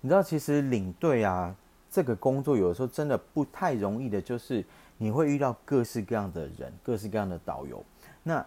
[0.00, 1.54] 你知道，其实领队啊，
[1.90, 4.64] 这个工作有的时候真的不太容易的，就是
[4.96, 7.82] 你会遇到各式各样的人，各式各样的导游。
[8.22, 8.44] 那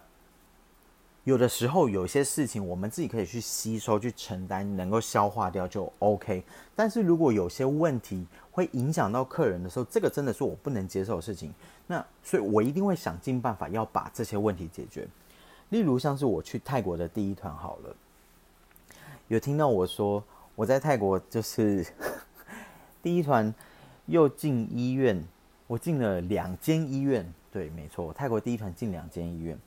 [1.24, 6.42] 有的时候有些事情，我们自己可以去吸收、去承担，能够消化掉就 OK。
[6.74, 11.54] 但是如果有些问题会影响到客人的时候，这个真的是我不能接受的事情。
[11.86, 15.06] 那所以我一定会想尽办法要把这些问题解决。
[15.68, 17.96] 例如像是我去泰国的第一团好了，
[19.28, 20.22] 有听到我说
[20.56, 21.86] 我在泰国就是
[23.02, 23.52] 第一团
[24.06, 25.22] 又进医院，
[25.66, 29.58] 我进了两间医院，对，没错，泰国第一团进两间医院。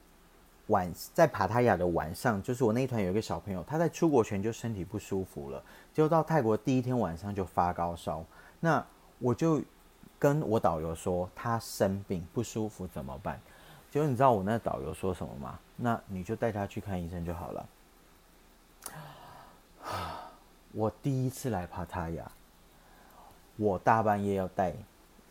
[0.67, 5.61] 晚在帕塔亚的晚上，就是我那一团有一个小朋友，他在出国前就身体不舒服了，
[5.93, 8.25] 结果到泰国第一天晚上就发高烧，
[8.59, 8.83] 那
[9.19, 9.61] 我就
[10.17, 13.39] 跟我导游说他生病不舒服怎么办？
[13.91, 15.59] 结果你知道我那导游说什么吗？
[15.75, 17.69] 那你就带他去看医生就好了。
[20.73, 22.31] 我第一次来帕塔亚，
[23.57, 24.73] 我大半夜要带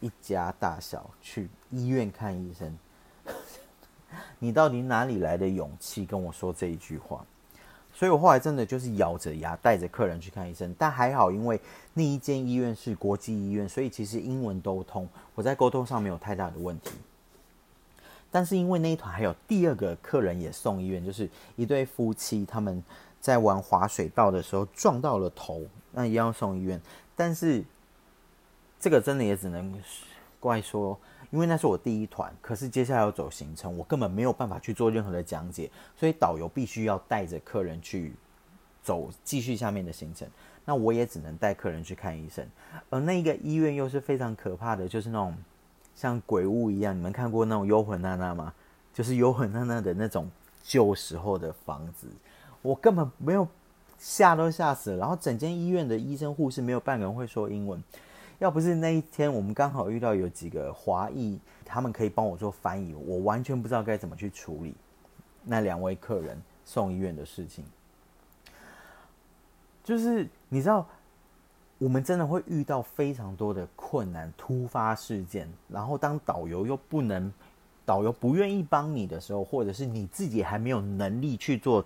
[0.01, 2.79] 一家大小去医院看医生，
[4.39, 7.25] 你到底哪里来的勇气跟我说这一句话？
[7.93, 11.61] 所以我后来真的就是咬着牙带着客人去看医生，但还好，因为
[11.93, 16.91] 那一间医院是国际医院，所以其实英文都通，我在沟通上没有太大的问题。
[18.33, 22.83] 但是因为那一团还有第二个客人也送医院，就是一对夫妻他们
[23.21, 26.81] 在玩滑水道的时候撞到了头，那一样要送医院。
[27.15, 27.63] 但是
[28.85, 29.75] 这个真的也只能
[30.39, 38.13] 怪说，因为那是我第一团，可是接下来要走行程，我根本没有办法去做任何的讲解，所以导游必须要带着客人去
[38.83, 40.29] 走继续下面的行程。
[40.67, 42.47] 那我也只能带客人去看医生，
[42.91, 45.35] 而那个医院又是非常可怕的，就是那种
[45.97, 46.95] 像鬼屋一样。
[46.95, 48.53] 你们看过那种幽魂娜娜吗？
[48.93, 50.31] 就是幽魂娜娜的那种
[50.63, 52.07] 旧时候的房子，
[52.61, 53.49] 我根本没有
[53.99, 54.99] 吓都吓死了。
[54.99, 56.35] 然后整间医院的医生。
[56.35, 57.83] 护士没有半个人会说英文，
[58.39, 64.75] 要不是那一天我们刚好遇到有几个华裔，他们可以帮我做翻译，我完全不知道该怎么去处理
[65.45, 67.65] 那两位客人送医院的事情。
[69.83, 70.87] 就是你知道，
[71.79, 77.33] 我们真的会遇到非常多的困难、突发事件，然后当导游又不能，
[77.85, 81.85] 导游不愿意帮你的时候，或者是你自己还没有能力去做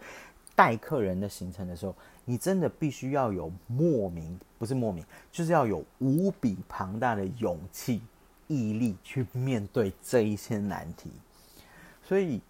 [0.54, 1.94] 带客人的行程的时候，
[2.29, 8.03] 你真的必须要有莫名，不是莫名，就是要有无比庞大的勇气、
[8.47, 11.11] 毅力去面对这一些难题，
[12.03, 12.43] 所以。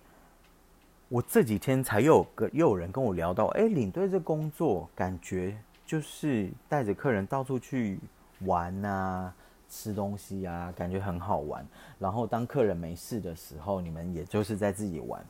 [1.11, 7.99] 我这几天才又个又有人跟我聊到，哎，领队这工作感觉就是带着客人到处去
[8.41, 9.33] 玩啊，
[9.71, 11.67] 吃东西啊，感觉很好玩。
[11.99, 15.25] 然后当客人没事的时候，你们也就是在自己玩。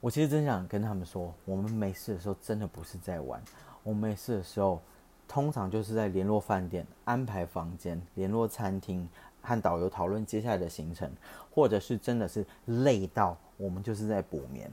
[0.00, 3.40] 我其实真想跟他们说，我们没事的时候真的不是在玩，
[3.86, 4.82] 我没事的时候
[5.28, 9.08] 通常就是在联络饭店、安排房间、联络餐厅
[9.40, 11.08] 和导游讨论接下来的行程，
[11.54, 14.68] 或者是真的是累到我们就是在补眠。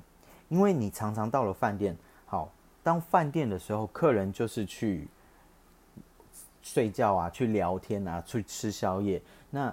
[0.49, 1.95] 因为你常常到了饭店，
[2.25, 5.07] 好，当饭店的时候，客人就是去
[6.63, 9.21] 睡觉啊，去聊天啊，去吃宵夜。
[9.51, 9.71] 那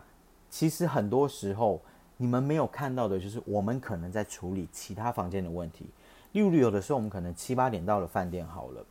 [0.51, 1.81] 其实很多时候，
[2.19, 5.87] 你们没有看到的，就是我们可能在处理其他房间的问题。
[6.33, 8.85] 例如，有的时候我们可能七八点到了饭店，好了，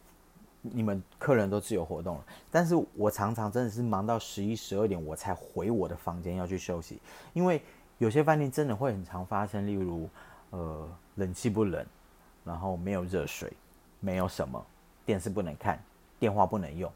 [0.62, 7.00] 你们客人都自由活动了，但是我常常真的是忙到十一、十二点，我才回我的房间要去休息。
[7.34, 7.62] 因为
[7.98, 10.10] 有些饭店真的会很常发生，例如。
[10.52, 11.86] 呃，冷气不冷，
[12.44, 13.54] 然后没有热水，
[14.00, 14.66] 没有什么，
[15.06, 15.80] 电视不能看，
[16.18, 16.92] 电话不能用。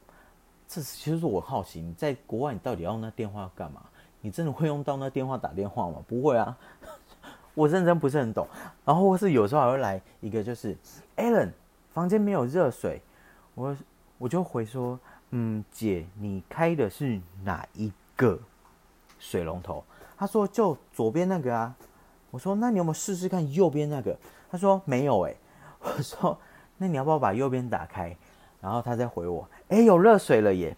[0.68, 3.84] 这其实我好奇，你在国外你到底要那电话干嘛？
[4.22, 6.04] 你真的会用到那电话打电话吗？
[6.08, 6.58] 不会啊，
[7.54, 8.48] 我认真不是很懂。
[8.84, 10.76] 然后或是有时候还会来一个，就是
[11.18, 11.52] Allen
[11.94, 13.00] 房间没有热水，
[13.56, 13.76] 我
[14.18, 15.00] 我就回说，
[15.32, 18.40] 嗯，姐，你开的是哪一个
[19.20, 19.84] 水龙头？
[20.18, 21.76] 他说就左边那个啊。
[22.32, 24.18] 我说：“那你有没有试试看右边那个？”
[24.50, 25.36] 他说：“没有。”哎，
[25.82, 26.36] 我说
[26.78, 28.18] ：“那你要不要把右边打开？”
[28.60, 30.76] 然后他再回我：“哎，有热水了耶！”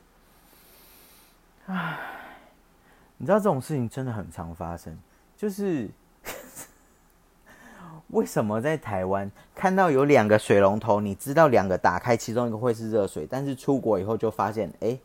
[1.68, 1.98] 唉，
[3.16, 5.00] 你知道这种事情真的很常发生，
[5.38, 5.90] 就是
[8.16, 14.98] 为什么在台湾看到有两个水龙头，你知道两个打开，其中一个会是热水，但是出国以后就发现，哎，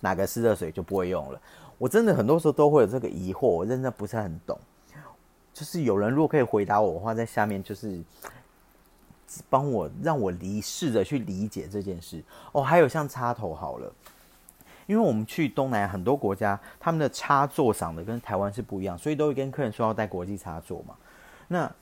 [0.00, 1.40] 哪个是热水就不会用了。
[1.78, 4.58] 我真的很多时候都会有这个疑惑，我真的不是很懂。
[5.54, 7.98] 就是有人如果可以回答我的话，在下面就是
[9.48, 12.62] 帮我让我离试着去理解这件事哦。
[12.62, 13.90] 还有像插头好了，
[14.86, 20.94] 因为我们去东南亚很多国家，他们的插座长得跟台湾是不一样，所以都会跟客人说要带国际插座嘛。
[21.48, 21.72] 那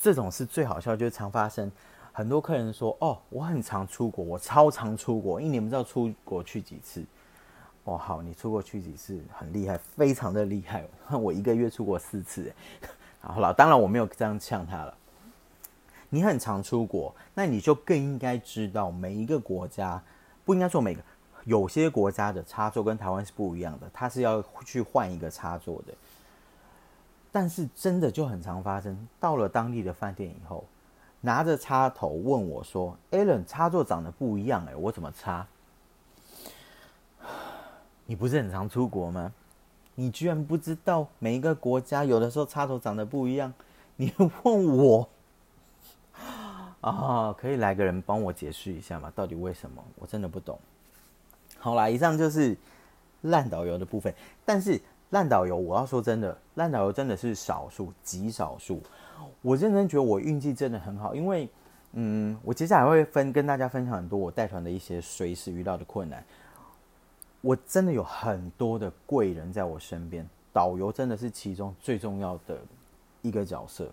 [0.00, 1.70] 这种是最好笑，就是常发生。
[2.12, 7.04] 很多客人说：“哦，我很常出国，我超常出国，因为你们知道出国去几次。”
[7.84, 9.18] 哦，好，你出国去几次？
[9.32, 10.84] 很厉害，非常的厉害。
[11.10, 12.52] 我一个月出国四次，
[13.20, 14.94] 好了，当然我没有这样呛他了。
[16.10, 20.02] 你很常出国，那你就更应该知道每一个国家，
[20.44, 21.00] 不应该说每个，
[21.44, 25.94] 有些国家的插座跟台湾是不一样的，它是要去换一个插座的。
[27.38, 30.64] 但是真的就很常发生，到了当地的饭店以后，
[31.20, 35.46] 拿着插头问我说：“Allen，插座长得不一样，哎，我怎么插？”
[38.06, 39.32] 你不是很常出国吗？
[39.94, 43.54] 你居然不知道每一个国家有的时候插头长得不一样？
[43.94, 45.08] 你问我
[46.80, 47.32] 啊？
[47.38, 49.12] 可以来个人帮我解释一下吗？
[49.14, 49.80] 到底为什么？
[49.94, 50.58] 我真的不懂。
[51.60, 52.56] 好啦，以上就是
[53.20, 54.12] 烂导游的部分。
[54.44, 58.82] 但是烂导游，我要说真的，烂导游真的是少数，极少数。
[59.42, 61.48] 我认真觉得我运气真的很好，因为
[61.92, 66.22] 嗯，我接下来会分跟大家分享很多我带团的一些随时遇到的困难。
[67.40, 72.58] 我真的有很多的贵人在我身边，导游真的是其中最重要的
[73.22, 73.88] 一个角色。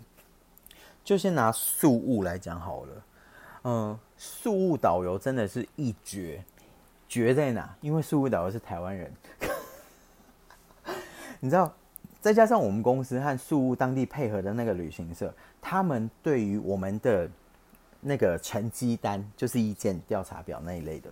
[1.04, 3.06] 就先拿宿务来讲好了，
[3.64, 6.44] 嗯，宿务导游真的是一绝，
[7.08, 7.74] 绝在哪？
[7.82, 9.14] 因为宿务导游是台湾人，
[11.40, 11.74] 你知道，
[12.22, 17.30] 再加上我们公司和宿务当地配合的那个旅行社，他们对于我们的
[18.02, 21.12] 那个成绩单，就是意见调查表那一类的。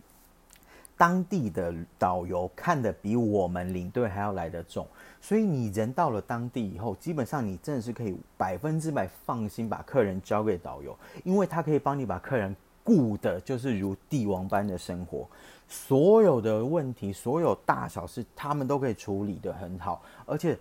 [0.96, 4.88] 当地的导游看的比我们领队还要来得重，
[5.20, 15.28] 所以你人到了当地以后，基本上你真的是可以百分之百放心把客人交给导游，因为他可以帮你把客人顾的就是如帝王般的生活，
[15.68, 20.58] 所有的问题，所有大小事，他们都可以处理的很好，而且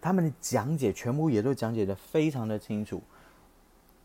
[0.00, 3.02] 他们的讲解全部也都讲解的非常的清楚，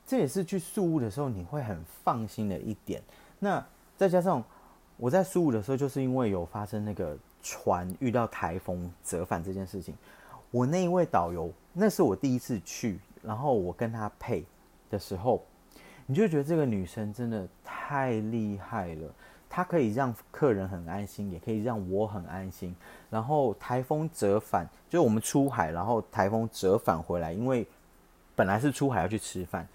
[0.06, 3.02] 这也是去宿务的时候你会很放心的一点。
[3.40, 3.66] 那
[3.98, 4.44] 再加上。
[4.96, 9.94] 我在苏武的时候，就是因为有发生那个船遇到台风折返这件事情。
[10.52, 14.46] 我那一位导游，那是我第一次去，然后我跟他配
[14.92, 15.44] 的时候，
[16.06, 19.12] 你就觉得这个女生真的太厉害了。
[19.56, 22.76] 它可以让客人很安心，也可以让我很安心。
[23.12, 27.68] 然后台风折返，就是我们出海，然后台风折返回来，因为
[28.36, 29.68] 本来是出海要去吃饭，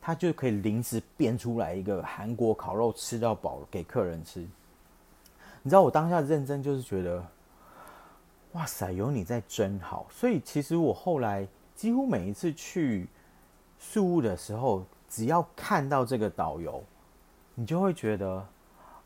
[0.00, 4.38] 他就可以临时变出来一个韩国烤肉吃到饱给客人吃。
[5.64, 7.20] 你知道我当下认真就是觉得，
[8.52, 10.06] 哇塞，有你在真好。
[10.12, 11.44] 所以其实我后来
[11.74, 13.08] 几乎每一次去
[13.80, 16.84] 宿务的时候，只要看到这个导游，
[17.56, 18.46] 你就会觉得，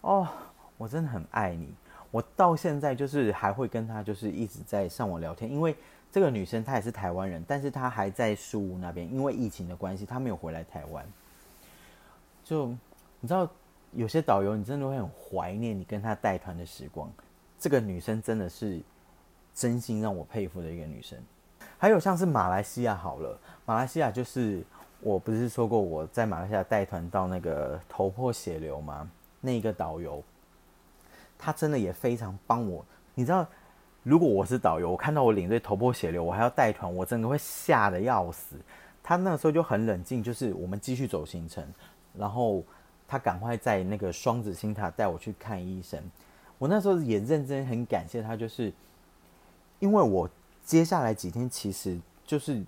[0.01, 0.29] 哦，
[0.77, 1.73] 我真的很爱你。
[2.11, 5.77] 我到现在就是还会跟他就是一直在上网聊天，因为
[6.11, 11.05] 这个女生她也是台湾人，但是她还在苏屋那边，因为疫情的关系，她没有回来台湾。
[12.45, 12.69] 就
[13.21, 13.49] 你知道。
[13.93, 17.11] 有些导游，你真的会很怀念你跟他带团的时光。
[17.59, 18.83] 这个女生真的是
[19.55, 21.19] 真心让我佩服的一个女生。
[21.79, 24.63] 还有像是马来西亚好了，马来西亚就是
[25.01, 29.11] 我不是说过我在马来西亚带团到那个头破血流吗？
[29.41, 30.23] 那个导游，
[31.39, 32.85] 他真的也非常帮我。
[33.15, 33.47] 你知道，
[34.03, 38.57] 如果我是导游，我看到我领队头破血流，我还要带团，我真的会吓得要死。
[39.03, 41.67] 他那时候就很冷静，就是我们继续走行程，
[42.15, 42.63] 然后。
[43.11, 45.99] 他赶快在那个双子星塔带我去看医生。
[46.59, 48.71] 我那时候也认真很感谢他，就是
[49.79, 50.29] 因为我
[50.63, 52.63] 接下来几天其实就是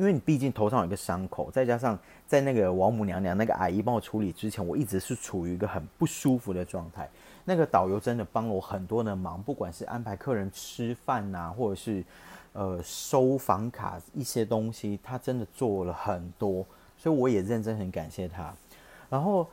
[0.00, 7.08] 因为你毕竟头上有一个伤口，再加上在那个王母娘娘那个阿姨帮我处理之前，我一直是处于一个很不舒服的状态。
[7.44, 12.02] 那个导游真的帮了我很多的忙，不管是安排客人吃饭呐，或者是
[12.54, 16.64] 呃收房卡一些东西，他真的做了很多，
[16.96, 18.52] 所以我也认真很感谢他。
[19.08, 19.46] 然后。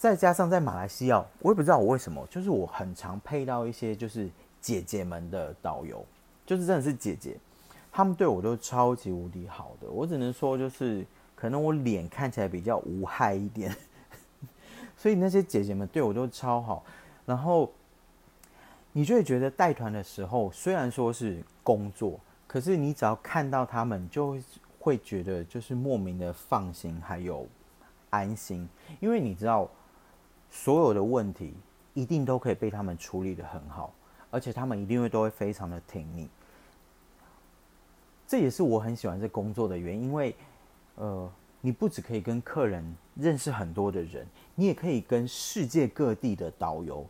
[0.00, 6.02] 再加上在马来西亚，我也不知道我为什么，就是我很常配到一些就是姐姐们的导游，
[6.46, 7.36] 就是真的是姐姐，
[7.92, 9.88] 他们对我都超级无敌好的。
[9.90, 13.74] 我只能说，就是可能我脸看起来比较无害一点，
[14.96, 16.84] 所以那些姐姐们对我都超好。
[17.26, 17.70] 然后
[18.92, 24.42] 你就会觉得带团的时候，虽然说是工作，可是你只要看到他们，就会
[24.78, 27.46] 会觉得就是莫名的放心还有
[28.10, 28.68] 安心，
[29.00, 29.68] 因为你知道。
[30.52, 31.54] 所有的问题
[31.94, 33.94] 一定都可以被他们处理的很好，
[34.32, 36.28] 而且他们一定会都会非常的挺你。
[38.30, 40.32] 这也是我很喜欢这工作的原因，因为
[40.94, 41.28] 呃，
[41.60, 47.04] 你不只可以跟客人认识很多的人，你也可以跟世界各地的导游，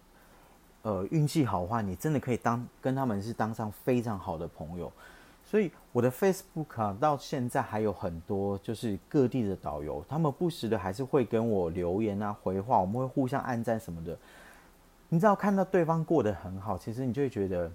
[0.80, 4.90] 呃，运气好的话，你真的可以当跟他们是当上非常好的朋友。
[5.44, 14.16] 所以我的 Facebook 啊，到现在还有很多就是各地的导游，他们不时的还是会跟我留言啊、回话，我们会互相暗赞什么的。
[15.10, 17.70] 你知道看到对方过得很好，其实你就会觉得，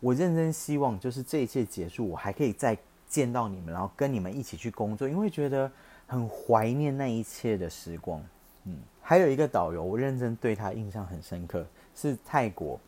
[0.00, 2.76] 我认真希望就是这一切结束，我还可以再
[3.08, 5.70] 见到你们，然后跟你们一起去工作，因为觉得
[6.06, 8.22] 很怀念那一切的时光。
[8.64, 12.78] 嗯，还有一个导游，我认真对他印象很深刻，是泰国。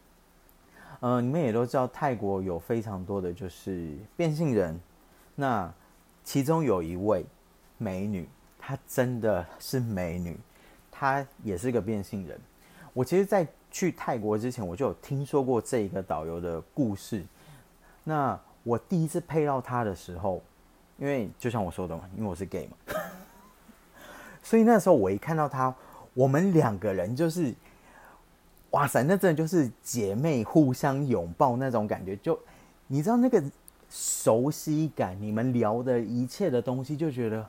[1.01, 4.79] 嗯，你们也都知道，泰国有非常多的就是变性人。
[5.35, 5.73] 那
[6.23, 7.25] 其中有一位
[7.79, 10.37] 美女，她真的是美女，
[10.91, 12.39] 她也是个变性人。
[12.93, 17.25] 我其实，在去泰国之前，我就有听说过这一个导游的故事。
[18.05, 20.41] 那我第一次配到他的时候，
[20.99, 22.77] 因为就像我说的嘛，因为我是 gay 嘛，
[24.45, 25.75] 所以那时候我一看到他，
[26.15, 27.53] 我们两个人就是。
[28.73, 32.41] 哇塞，那真的就是姐妹互相拥抱那种感觉，就
[32.87, 33.45] 你知道那个
[33.91, 37.47] 熟悉感，你们聊的一切的东西，就觉得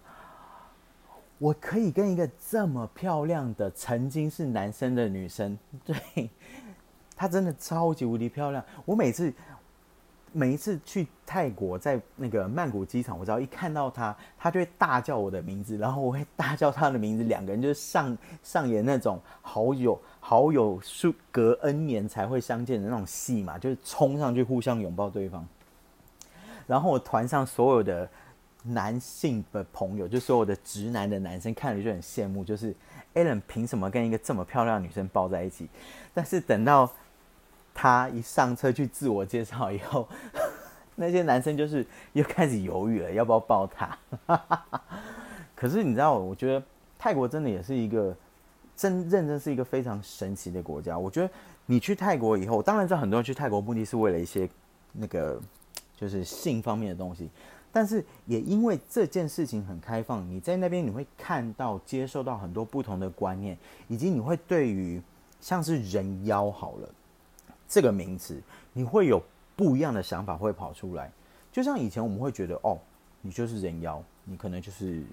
[1.44, 6.30] 我可以跟一个这么漂亮的曾经是男生的女生， 对
[7.18, 9.34] 她真的超级无敌漂亮，我每次。
[10.36, 25.48] 每一次去泰国，在那个曼谷机场，我只要一看到她，她就会大叫我的名字，然后我会大叫她的名字，两个人就上上演那种好友好友数隔 N 年才会相见的那种戏嘛，就是冲上去互相拥抱对方。
[26.66, 28.10] 然后我团上所有的
[28.64, 32.74] 男性的朋友，就所有的直男的男生看了就很羡慕，就是
[33.14, 35.68] Allen 凭什么跟一个这么漂亮的女生抱在一起？
[36.14, 36.90] 但是等到
[37.74, 40.08] 他一上车去自我介绍以后，
[40.96, 43.98] 那些男生就是又开始犹豫了，要不要抱他？
[45.56, 46.64] 可是你知道，我觉得
[46.98, 48.16] 泰国真的也是一个
[48.76, 50.98] 真认真是一个非常神奇的国家。
[50.98, 51.30] 我觉得
[51.66, 54.48] 你去泰国以后，当然知道很多人去泰国目的是为了一些
[54.92, 55.42] 那个
[55.96, 57.30] 就是性方面的东西，
[57.76, 63.58] 但是也因为这件事情很开放，你在那边你会看到、接受到很多不同的观念，
[63.88, 65.02] 以及你会对于
[65.42, 66.88] 像是人妖好了。
[67.68, 68.40] 这个名词，
[68.74, 69.20] 你会有
[69.56, 71.12] 不一样的想法会跑出来。
[71.52, 72.78] 就像以前我们会觉得，哦，
[73.22, 75.04] 你就是人妖，你可能就是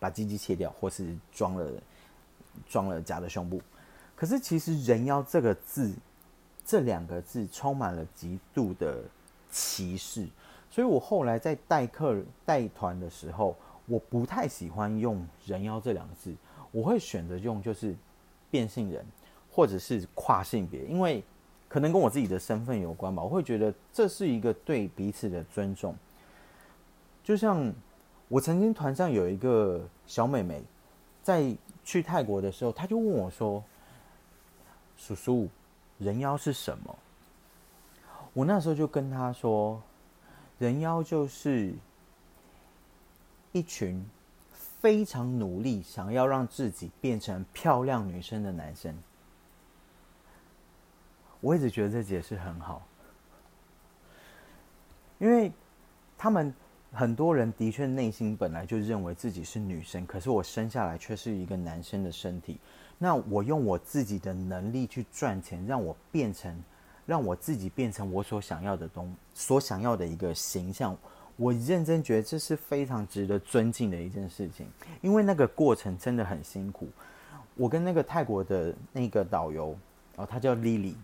[0.00, 1.70] 把鸡鸡切掉，或是装了
[2.68, 3.62] 装了假的胸部。
[4.16, 5.94] 可是其实“人妖”这个字，
[6.66, 9.04] 这两个字充满了极度的
[9.50, 10.26] 歧视。
[10.70, 13.56] 所以我后来在带客带团的时候，
[13.86, 16.34] 我不太喜欢用“人妖”这两个字，
[16.70, 17.94] 我会选择用就是
[18.50, 19.04] 变性人，
[19.50, 21.22] 或者是跨性别，因为。
[21.68, 25.94] 可能跟我自己的身份有关吧，我会觉得这是一个对彼此的尊重。
[27.22, 27.72] 就像
[28.26, 30.60] 我曾经团上有一个小妹妹，
[31.22, 33.62] 在去泰国的时候，她就问我说
[34.98, 35.48] ：“叔叔，
[35.98, 36.98] 人妖是什么？”
[38.34, 39.80] 我那时候就跟她说
[40.60, 41.74] ：“人妖就是
[43.50, 44.04] 一群
[44.52, 48.94] 非常努力想要让自己变成漂亮女生的男生。”
[51.40, 52.86] 我一直觉得这解释很好，
[55.18, 55.50] 因为
[56.18, 56.54] 他们
[56.92, 62.60] 很多人的确内心本来就认为自己是女生，可是我生下来却是一个男生的身体。
[62.98, 66.62] 那我用我自己的能力去赚钱，让我变成，
[67.10, 70.96] 让我自己变成我所想要的东，所想要的一个形象。
[71.34, 74.64] 我认真觉得这是非常值得尊敬的一件事情，
[75.00, 76.86] 因为那个过程真的很辛苦。
[77.56, 79.76] 我跟那个泰国的那个导游，
[80.14, 80.94] 哦，他叫 Lily。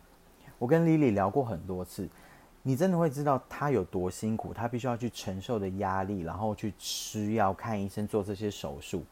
[0.61, 2.09] 我跟 Lily 聊过很多次，
[2.63, 9.03] 你真的会知道他有多辛苦，他必须要去承受的压力，然后去吃药、看医生、做这些手术。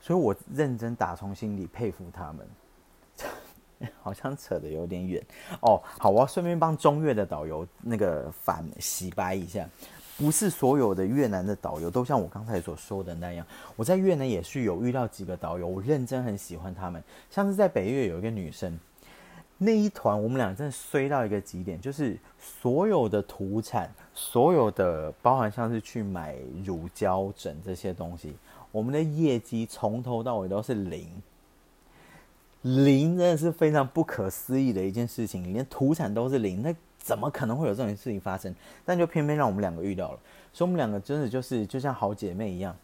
[0.00, 2.44] 所以我认真打从心里佩服他们。
[4.02, 5.22] 好像扯得有点远
[5.60, 5.80] 哦。
[5.98, 9.68] 好，我要顺便帮中越的导游那个反洗白一下，
[10.16, 13.46] 不是所有的越南的导游都像我刚才所说的那样。
[13.76, 17.02] 我在越南也是有遇到几个导游，我认真很喜欢他们。
[17.30, 18.78] 像是在北越有一个女生。
[19.58, 28.36] 那一团，我们俩真的衰到一个极点，就是所有的土产，所有的包含像是去买乳胶枕这些东西，
[28.70, 31.08] 我们的业绩从头到尾都是零，
[32.62, 38.52] 零真的是非常不可思议的一件事情，连土产都是零，那怎么可能会有这种事情发生？
[38.84, 40.18] 但就偏偏让我们两个遇到了，
[40.52, 42.76] 所以我们两个真的就是就像好姐妹一样，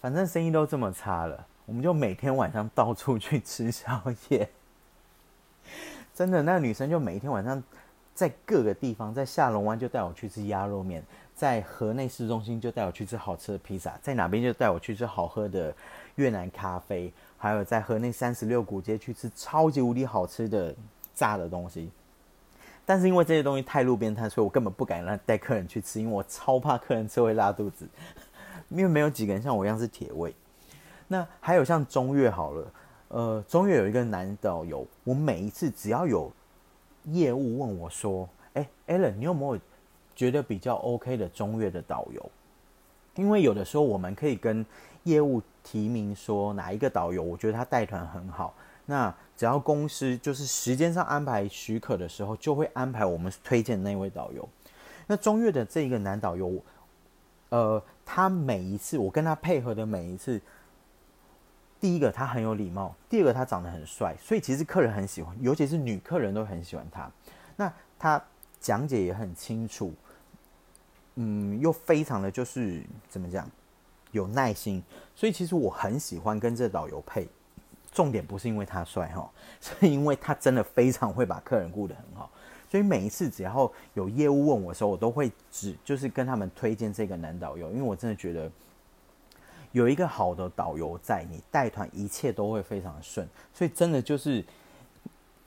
[0.00, 4.48] 反正生意都这么差了，我们就每天晚上到处去吃宵夜。
[6.14, 7.62] 真的，那个女生就每一天晚上
[8.14, 15.74] 在各个地方，在下龙湾就带我去吃鸭肉面，在河内市中心就带我去吃好吃的披萨，在哪边就带我去吃好喝的
[16.14, 20.74] 越南咖啡，还有在河内三十六古街去吃超级无敌好吃的
[21.14, 21.90] 炸的东西。
[22.84, 27.86] 但是因为这些东西太路边摊，所以我根本不敢让带客人去吃，因为我超怕客人吃会拉肚子，
[28.68, 30.34] 因为没有几个人像我一样是铁胃。
[31.08, 32.72] 那还有像中越好了。
[33.08, 36.30] 呃，中越有一个男导游，我每一次只要有
[37.04, 39.60] 业务问我说：“哎，Allen，你有没有
[40.16, 42.30] 觉得比较 OK 的中越的导游？”
[43.14, 44.66] 因为有的时候我们可以跟
[45.06, 48.54] 业务提名说哪一个导游，我觉得他带团很好。
[48.84, 54.46] 那只要公司就是时间上安排许可的时候，就会安排我们推荐那位导游。
[55.06, 56.62] 那中越的这一个男导游，
[57.48, 60.38] 呃，他每一次我跟他配合的每一次。
[61.78, 67.08] 第一个他很有礼貌，第二个他长得很帅，所以其实客人很喜欢，尤其是女客人都很喜欢他。
[67.54, 68.20] 那他
[68.58, 69.92] 讲解也很清楚，
[71.16, 73.46] 嗯，又非常的就是怎么讲，
[74.16, 74.82] 有耐心，
[75.14, 77.28] 所以其实我很喜欢跟这导游配。
[77.92, 82.30] 重点不是因为他帅哈， 是因为他真的非常会把客人顾得很好。
[82.68, 88.50] 所以每一次只要有业务问我的时候，我都会只就是跟他们推荐这个男导游，因为我真的觉得。
[89.72, 93.28] 有一个好的导游在，你带团一切都会非常顺。
[93.52, 94.42] 所以真的就是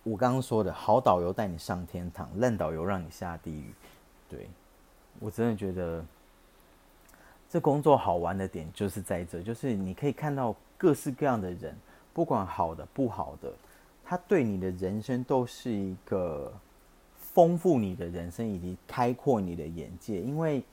[0.04, 3.74] 我刚刚说的，好导游带你上天堂，烂导游让你下地狱。
[4.30, 4.48] 对
[5.20, 6.06] 我真的觉得
[7.50, 11.76] 这工作好玩的点就是在这，就是你可以看到各式各样的人，
[12.14, 13.52] 不管好的不好的，
[14.06, 16.54] 他对你的人生都是一个
[17.18, 20.64] 丰富你的人生以及开阔你的眼界，因为。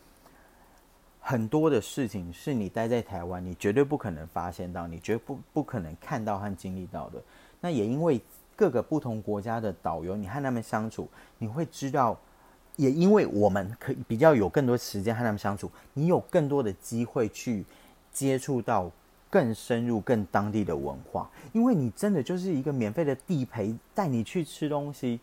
[1.28, 7.20] 很多的事情是你待在台湾，你绝对不可能发现到，你绝不不可能看到和经历到的。
[7.60, 8.20] 那也因为
[8.54, 11.08] 各个不同国家的导游，你和他们相处，
[11.38, 12.16] 你会知道，
[12.76, 17.64] 也因为我们可以比较有更多时间和他们相处，你有更多的机会去
[18.12, 18.90] 接触到
[19.28, 21.30] 更深入、更当地的文化。
[21.52, 25.20] 因为你真的就是一个免费的地陪，带你去吃东西。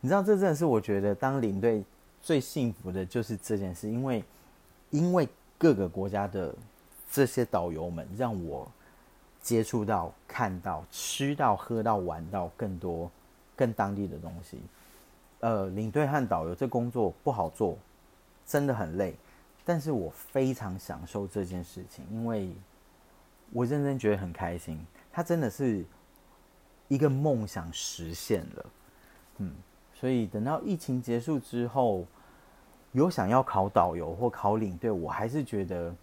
[0.00, 1.82] 你知道，这真的是我觉得当领队
[2.22, 4.24] 最幸福的就是这件事，因为
[4.90, 5.28] 因为
[5.58, 6.54] 各个国家的
[7.10, 8.70] 这些导游们让我。
[9.44, 13.10] 接触到、看到、吃到、喝到、玩到更多、
[13.56, 14.56] 更当地的东西。
[15.42, 17.78] 呃，领队和导游这工作不好做，
[18.44, 19.14] 真的很累。
[19.64, 22.52] 但是我非常享受这件事情，因为
[23.52, 24.84] 我认真觉得很开心。
[25.12, 25.84] 它真的是
[26.88, 28.66] 一个梦想实现了。
[29.38, 29.54] 嗯，
[29.94, 32.04] 所以等到疫情结束之后，
[32.92, 35.94] 有想要考导游或考领队，我还是觉得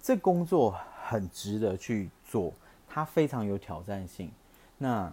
[0.00, 0.74] 这工作。
[1.04, 2.54] 很值得去做，
[2.88, 4.30] 它非常有挑战性。
[4.78, 5.12] 那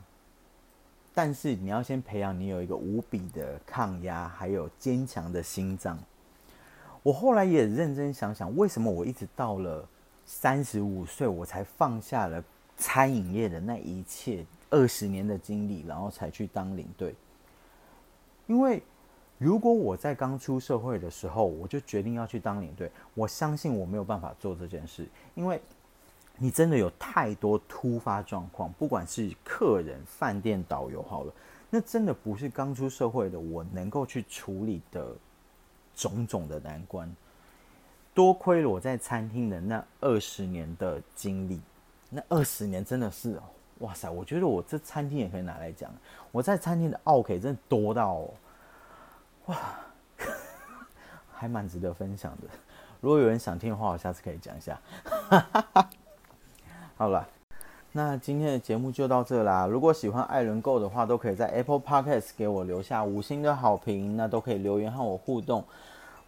[1.14, 5.99] 但是你要先培养你有一个无比的抗压，还有坚强的心脏。
[7.03, 9.88] 我后来也认真想想，为什么我一直到了
[10.26, 12.43] 三十五岁，我才放下了
[12.78, 17.16] 餐饮业的那一切二十年的经历，然后才去当领队？
[18.47, 18.82] 因为
[19.38, 25.62] 如果我在刚出社会的时候，我就决定要去当领队，我相信我没有办法做这件事，因为。
[26.40, 31.34] 你真的有太多突发状况，不管是客人、饭店、导游，好了，
[31.70, 35.14] 那真的不是刚出社会的我能够去处理的
[35.94, 37.14] 种种的难关。
[38.14, 41.62] 多亏了我在餐厅的那二十年的经历，
[42.10, 43.40] 那二十年真的是，
[43.80, 44.10] 哇塞！
[44.10, 45.92] 我觉得我这餐厅也可以拿来讲，
[46.32, 48.26] 我在餐厅的奥 K 真的多到，
[49.46, 49.58] 哇，
[51.32, 52.48] 还蛮值得分享的。
[53.02, 54.80] 如果有人想听的话，我下次可以讲一下。
[57.00, 57.26] 好了，
[57.93, 59.66] 那今天的节目就到这啦。
[59.66, 65.64] 如果喜欢艾伦购的话，都可以在 Apple Podcast 给我留下五星的好评，那都可以留言和我互动，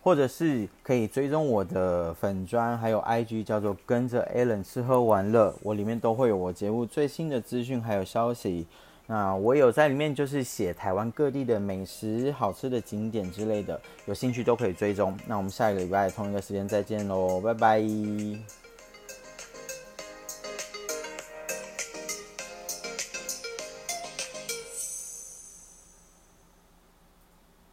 [0.02, 8.66] 或者是可以追踪我的粉砖，还有 IG 叫做跟着 Alan 吃喝玩乐，我里面都会有我节目最新的资讯还有消息。
[9.08, 15.14] 那我有在里面就是写台湾各地的美食、好吃的景点之类的，有兴趣都可以追踪。
[15.28, 18.61] 那我们下一个礼拜同一个时间再见喽，拜拜。